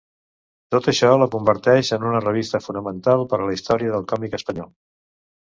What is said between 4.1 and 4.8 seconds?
còmic espanyol.